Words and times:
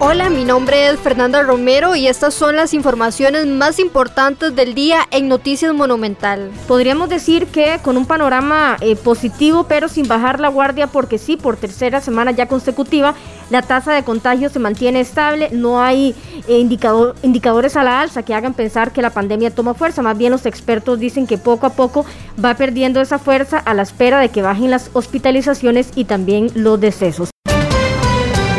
Hola, 0.00 0.30
mi 0.30 0.44
nombre 0.44 0.90
es 0.90 1.00
Fernanda 1.00 1.42
Romero 1.42 1.96
y 1.96 2.06
estas 2.06 2.32
son 2.32 2.54
las 2.54 2.72
informaciones 2.72 3.48
más 3.48 3.80
importantes 3.80 4.54
del 4.54 4.72
día 4.72 5.00
en 5.10 5.26
Noticias 5.26 5.74
Monumental. 5.74 6.52
Podríamos 6.68 7.08
decir 7.08 7.48
que 7.48 7.80
con 7.82 7.96
un 7.96 8.06
panorama 8.06 8.76
eh, 8.80 8.94
positivo, 8.94 9.64
pero 9.64 9.88
sin 9.88 10.06
bajar 10.06 10.38
la 10.38 10.50
guardia, 10.50 10.86
porque 10.86 11.18
sí, 11.18 11.36
por 11.36 11.56
tercera 11.56 12.00
semana 12.00 12.30
ya 12.30 12.46
consecutiva, 12.46 13.16
la 13.50 13.62
tasa 13.62 13.92
de 13.92 14.04
contagio 14.04 14.50
se 14.50 14.60
mantiene 14.60 15.00
estable, 15.00 15.48
no 15.50 15.82
hay 15.82 16.14
eh, 16.46 16.58
indicadores 16.60 17.76
a 17.76 17.82
la 17.82 18.00
alza 18.00 18.22
que 18.22 18.34
hagan 18.34 18.54
pensar 18.54 18.92
que 18.92 19.02
la 19.02 19.10
pandemia 19.10 19.52
toma 19.52 19.74
fuerza, 19.74 20.00
más 20.00 20.16
bien 20.16 20.30
los 20.30 20.46
expertos 20.46 21.00
dicen 21.00 21.26
que 21.26 21.38
poco 21.38 21.66
a 21.66 21.70
poco 21.70 22.06
va 22.42 22.54
perdiendo 22.54 23.00
esa 23.00 23.18
fuerza 23.18 23.58
a 23.58 23.74
la 23.74 23.82
espera 23.82 24.20
de 24.20 24.28
que 24.28 24.42
bajen 24.42 24.70
las 24.70 24.90
hospitalizaciones 24.92 25.90
y 25.96 26.04
también 26.04 26.52
los 26.54 26.80
decesos. 26.80 27.30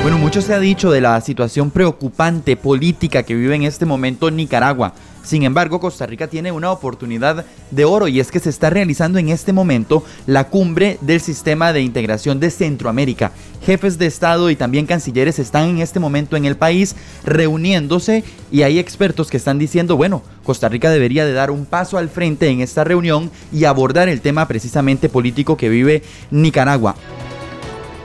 Bueno, 0.02 0.18
mucho 0.18 0.42
se 0.42 0.54
ha 0.54 0.60
dicho 0.60 0.92
de 0.92 1.02
la 1.02 1.20
situación 1.20 1.72
preocupante 1.72 2.56
política 2.56 3.24
que 3.24 3.36
vive 3.36 3.54
en 3.56 3.64
este 3.64 3.86
momento 3.86 4.32
Nicaragua. 4.32 4.94
Sin 5.24 5.44
embargo, 5.44 5.82
Costa 5.82 6.06
Rica 6.06 6.28
tiene 6.28 6.54
una 6.54 6.72
oportunidad 6.72 7.46
de 7.70 7.86
oro 7.86 8.08
y 8.08 8.22
es 8.22 8.32
que 8.32 8.40
se 8.40 8.50
está 8.50 8.70
realizando 8.70 9.20
en 9.20 9.28
este 9.28 9.52
momento 9.52 10.04
la 10.26 10.46
cumbre 10.46 10.98
del 11.02 11.20
sistema 11.20 11.74
de 11.74 11.82
integración 11.82 12.40
de 12.40 12.50
Centroamérica. 12.50 13.34
Jefes 13.66 13.98
de 13.98 14.06
Estado 14.06 14.50
y 14.50 14.56
también 14.56 14.86
cancilleres 14.86 15.38
están 15.38 15.68
en 15.68 15.80
este 15.80 16.00
momento 16.00 16.38
en 16.38 16.46
el 16.46 16.56
país 16.56 16.96
reuniéndose 17.26 18.24
y 18.54 18.62
hay 18.62 18.80
expertos 18.80 19.30
que 19.30 19.38
están 19.38 19.60
diciendo, 19.60 19.98
bueno, 19.98 20.24
Costa 20.44 20.70
Rica 20.70 20.90
debería 20.90 21.26
de 21.26 21.34
dar 21.34 21.52
un 21.52 21.66
paso 21.66 21.98
al 21.98 22.08
frente 22.08 22.48
en 22.48 22.62
esta 22.62 22.86
reunión 22.86 23.30
y 23.52 23.66
abordar 23.66 24.08
el 24.08 24.22
tema 24.22 24.48
precisamente 24.48 25.10
político 25.10 25.58
que 25.58 25.68
vive 25.68 26.04
Nicaragua. 26.32 26.96